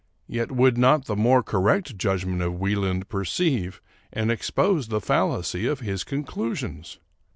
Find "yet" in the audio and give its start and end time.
0.25-0.51